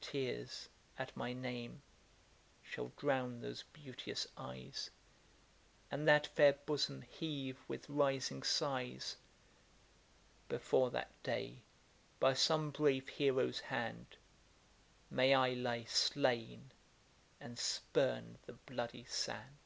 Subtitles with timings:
[0.00, 1.82] Tears, at my name,
[2.62, 4.88] shall drown those beauteous eyes,
[5.90, 9.16] And that fair bosom heave with rising sighs!
[10.48, 11.58] Before that day,
[12.18, 14.16] by some brave hero's hand
[15.10, 16.72] May I lie slain,
[17.38, 19.58] and spurn the bloody sand.